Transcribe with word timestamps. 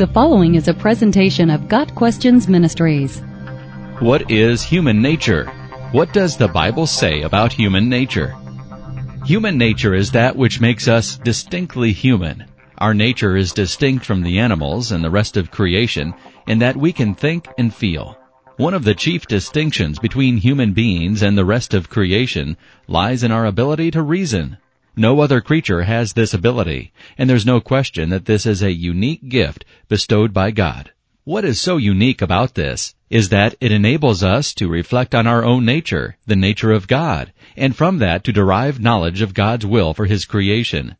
The 0.00 0.06
following 0.06 0.54
is 0.54 0.66
a 0.66 0.72
presentation 0.72 1.50
of 1.50 1.68
Got 1.68 1.94
Questions 1.94 2.48
Ministries. 2.48 3.20
What 3.98 4.30
is 4.30 4.62
human 4.62 5.02
nature? 5.02 5.44
What 5.92 6.14
does 6.14 6.38
the 6.38 6.48
Bible 6.48 6.86
say 6.86 7.20
about 7.20 7.52
human 7.52 7.90
nature? 7.90 8.34
Human 9.26 9.58
nature 9.58 9.94
is 9.94 10.10
that 10.12 10.34
which 10.34 10.58
makes 10.58 10.88
us 10.88 11.18
distinctly 11.18 11.92
human. 11.92 12.46
Our 12.78 12.94
nature 12.94 13.36
is 13.36 13.52
distinct 13.52 14.06
from 14.06 14.22
the 14.22 14.38
animals 14.38 14.90
and 14.90 15.04
the 15.04 15.10
rest 15.10 15.36
of 15.36 15.50
creation 15.50 16.14
in 16.46 16.60
that 16.60 16.78
we 16.78 16.94
can 16.94 17.14
think 17.14 17.48
and 17.58 17.74
feel. 17.74 18.16
One 18.56 18.72
of 18.72 18.84
the 18.84 18.94
chief 18.94 19.26
distinctions 19.26 19.98
between 19.98 20.38
human 20.38 20.72
beings 20.72 21.20
and 21.20 21.36
the 21.36 21.44
rest 21.44 21.74
of 21.74 21.90
creation 21.90 22.56
lies 22.88 23.22
in 23.22 23.32
our 23.32 23.44
ability 23.44 23.90
to 23.90 24.00
reason. 24.00 24.56
No 25.00 25.20
other 25.20 25.40
creature 25.40 25.84
has 25.84 26.12
this 26.12 26.34
ability, 26.34 26.92
and 27.16 27.30
there's 27.30 27.46
no 27.46 27.58
question 27.58 28.10
that 28.10 28.26
this 28.26 28.44
is 28.44 28.62
a 28.62 28.70
unique 28.70 29.30
gift 29.30 29.64
bestowed 29.88 30.34
by 30.34 30.50
God. 30.50 30.90
What 31.24 31.42
is 31.42 31.58
so 31.58 31.78
unique 31.78 32.20
about 32.20 32.54
this 32.54 32.94
is 33.08 33.30
that 33.30 33.54
it 33.62 33.72
enables 33.72 34.22
us 34.22 34.52
to 34.56 34.68
reflect 34.68 35.14
on 35.14 35.26
our 35.26 35.42
own 35.42 35.64
nature, 35.64 36.18
the 36.26 36.36
nature 36.36 36.70
of 36.70 36.86
God, 36.86 37.32
and 37.56 37.74
from 37.74 37.96
that 38.00 38.24
to 38.24 38.32
derive 38.32 38.78
knowledge 38.78 39.22
of 39.22 39.32
God's 39.32 39.64
will 39.64 39.94
for 39.94 40.04
His 40.04 40.26
creation. 40.26 40.96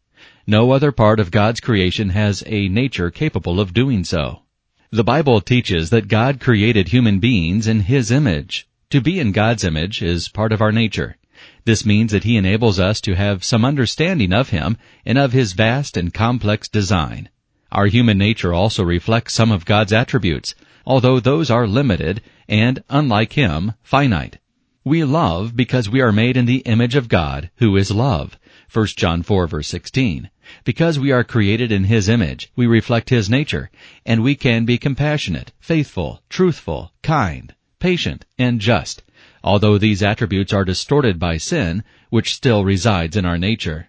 No 0.46 0.70
other 0.70 0.92
part 0.92 1.20
of 1.20 1.30
God's 1.30 1.60
creation 1.60 2.08
has 2.08 2.42
a 2.46 2.70
nature 2.70 3.10
capable 3.10 3.60
of 3.60 3.74
doing 3.74 4.04
so. 4.04 4.44
The 4.90 5.04
Bible 5.04 5.42
teaches 5.42 5.90
that 5.90 6.08
God 6.08 6.40
created 6.40 6.88
human 6.88 7.18
beings 7.18 7.66
in 7.66 7.80
His 7.80 8.10
image. 8.10 8.66
To 8.88 9.02
be 9.02 9.20
in 9.20 9.32
God's 9.32 9.62
image 9.62 10.00
is 10.00 10.30
part 10.30 10.52
of 10.52 10.62
our 10.62 10.72
nature. 10.72 11.16
This 11.64 11.84
means 11.84 12.12
that 12.12 12.24
he 12.24 12.36
enables 12.36 12.80
us 12.80 13.00
to 13.02 13.14
have 13.14 13.44
some 13.44 13.64
understanding 13.64 14.32
of 14.32 14.50
him 14.50 14.76
and 15.04 15.18
of 15.18 15.32
his 15.32 15.52
vast 15.52 15.96
and 15.96 16.12
complex 16.12 16.68
design. 16.68 17.28
Our 17.72 17.86
human 17.86 18.18
nature 18.18 18.52
also 18.52 18.82
reflects 18.82 19.34
some 19.34 19.52
of 19.52 19.64
God's 19.64 19.92
attributes, 19.92 20.54
although 20.86 21.20
those 21.20 21.50
are 21.50 21.66
limited 21.66 22.20
and, 22.48 22.82
unlike 22.88 23.34
him, 23.34 23.74
finite. 23.82 24.38
We 24.82 25.04
love 25.04 25.54
because 25.54 25.90
we 25.90 26.00
are 26.00 26.10
made 26.10 26.38
in 26.38 26.46
the 26.46 26.62
image 26.66 26.96
of 26.96 27.08
God, 27.08 27.50
who 27.56 27.76
is 27.76 27.90
love. 27.90 28.38
1 28.72 28.86
John 28.96 29.22
4 29.22 29.46
verse 29.46 29.68
16. 29.68 30.30
Because 30.64 30.98
we 30.98 31.12
are 31.12 31.22
created 31.22 31.70
in 31.70 31.84
His 31.84 32.08
image, 32.08 32.50
we 32.56 32.66
reflect 32.66 33.10
His 33.10 33.28
nature, 33.28 33.70
and 34.06 34.22
we 34.22 34.34
can 34.34 34.64
be 34.64 34.78
compassionate, 34.78 35.52
faithful, 35.60 36.22
truthful, 36.28 36.92
kind, 37.02 37.54
patient, 37.78 38.24
and 38.38 38.60
just, 38.60 39.02
although 39.42 39.78
these 39.78 40.02
attributes 40.02 40.52
are 40.52 40.64
distorted 40.64 41.18
by 41.18 41.36
sin, 41.36 41.82
which 42.10 42.34
still 42.34 42.64
resides 42.64 43.16
in 43.16 43.24
our 43.24 43.38
nature. 43.38 43.88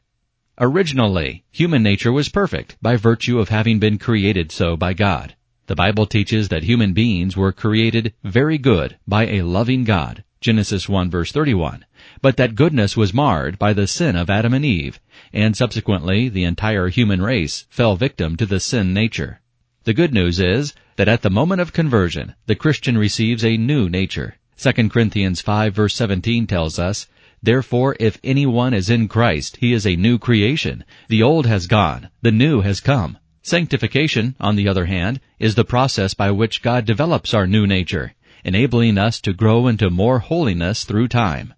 Originally, 0.60 1.44
human 1.52 1.82
nature 1.82 2.12
was 2.12 2.30
perfect 2.30 2.78
by 2.82 2.96
virtue 2.96 3.40
of 3.40 3.50
having 3.50 3.80
been 3.80 3.98
created 3.98 4.52
so 4.52 4.78
by 4.78 4.94
God. 4.94 5.36
The 5.68 5.76
Bible 5.76 6.06
teaches 6.06 6.50
that 6.50 6.64
human 6.64 6.94
beings 6.94 7.38
were 7.38 7.52
created 7.52 8.14
very 8.24 8.58
good 8.58 8.98
by 9.08 9.28
a 9.28 9.42
loving 9.42 9.84
God, 9.84 10.24
Genesis 10.42 10.90
1 10.90 11.10
verse 11.10 11.32
31, 11.32 11.86
but 12.22 12.36
that 12.38 12.56
goodness 12.56 12.98
was 12.98 13.14
marred 13.14 13.60
by 13.60 13.74
the 13.74 13.88
sin 13.88 14.16
of 14.16 14.30
Adam 14.30 14.54
and 14.54 14.66
Eve, 14.66 15.00
and 15.32 15.56
subsequently 15.56 16.30
the 16.30 16.44
entire 16.44 16.90
human 16.90 17.22
race 17.22 17.66
fell 17.70 17.96
victim 17.96 18.36
to 18.38 18.46
the 18.46 18.60
sin 18.60 18.94
nature. 18.94 19.40
The 19.84 19.94
good 19.94 20.14
news 20.14 20.40
is 20.40 20.74
that 20.96 21.08
at 21.08 21.22
the 21.22 21.30
moment 21.30 21.62
of 21.62 21.74
conversion, 21.74 22.36
the 22.48 22.56
Christian 22.56 22.98
receives 22.98 23.46
a 23.46 23.58
new 23.58 23.88
nature. 23.88 24.36
2 24.62 24.90
Corinthians 24.90 25.42
5 25.42 25.74
verse 25.74 25.96
17 25.96 26.46
tells 26.46 26.78
us, 26.78 27.08
Therefore 27.42 27.96
if 28.00 28.20
anyone 28.24 28.76
is 28.76 28.92
in 28.92 29.08
Christ, 29.08 29.58
he 29.58 29.74
is 29.74 29.88
a 29.88 29.96
new 29.96 30.20
creation. 30.20 30.84
The 31.10 31.24
old 31.24 31.48
has 31.48 31.66
gone, 31.66 32.10
the 32.22 32.32
new 32.32 32.62
has 32.62 32.80
come. 32.80 33.18
Sanctification, 33.42 34.36
on 34.40 34.56
the 34.56 34.68
other 34.68 34.86
hand, 34.86 35.20
is 35.40 35.56
the 35.56 35.66
process 35.66 36.14
by 36.14 36.30
which 36.30 36.62
God 36.62 36.86
develops 36.86 37.34
our 37.34 37.48
new 37.48 37.66
nature, 37.66 38.14
enabling 38.44 39.00
us 39.00 39.20
to 39.22 39.34
grow 39.34 39.66
into 39.66 39.90
more 39.90 40.20
holiness 40.20 40.84
through 40.84 41.08
time. 41.08 41.56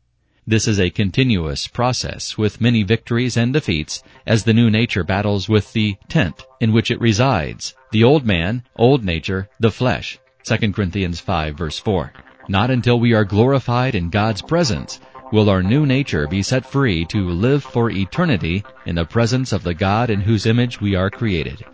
This 0.48 0.66
is 0.66 0.80
a 0.80 0.90
continuous 0.90 1.68
process 1.68 2.38
with 2.38 2.62
many 2.62 2.84
victories 2.84 3.36
and 3.36 3.52
defeats 3.52 4.02
as 4.26 4.46
the 4.46 4.54
new 4.54 4.70
nature 4.70 5.04
battles 5.04 5.50
with 5.50 5.74
the 5.74 5.98
tent 6.08 6.46
in 6.62 6.72
which 6.72 6.90
it 6.90 7.02
resides, 7.02 7.76
the 7.92 8.06
old 8.06 8.26
man, 8.26 8.64
old 8.78 9.04
nature, 9.04 9.50
the 9.60 9.72
flesh. 9.72 10.20
2 10.46 10.72
Corinthians 10.72 11.20
5 11.20 11.58
verse 11.58 11.80
4. 11.80 12.14
Not 12.48 12.72
until 12.72 13.00
we 13.00 13.14
are 13.14 13.24
glorified 13.24 13.96
in 13.96 14.10
God's 14.10 14.42
presence 14.42 15.00
will 15.32 15.50
our 15.50 15.64
new 15.64 15.86
nature 15.86 16.28
be 16.28 16.44
set 16.44 16.66
free 16.66 17.06
to 17.06 17.30
live 17.30 17.64
for 17.64 17.90
eternity 17.90 18.64
in 18.86 18.96
the 18.96 19.06
presence 19.06 19.54
of 19.54 19.64
the 19.64 19.74
God 19.74 20.10
in 20.10 20.22
whose 20.22 20.46
image 20.46 20.80
we 20.80 20.96
are 20.96 21.10
created. 21.10 21.66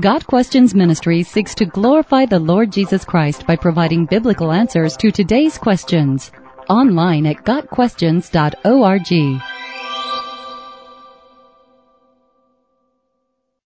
Got 0.00 0.26
Questions 0.26 0.74
Ministry 0.74 1.22
seeks 1.22 1.54
to 1.56 1.66
glorify 1.66 2.26
the 2.26 2.38
Lord 2.38 2.72
Jesus 2.72 3.04
Christ 3.04 3.46
by 3.46 3.56
providing 3.56 4.06
biblical 4.06 4.50
answers 4.50 4.96
to 4.96 5.12
today's 5.12 5.58
questions. 5.58 6.32
Online 6.68 7.26
at 7.26 7.44
GotQuestions.org. 7.44 9.53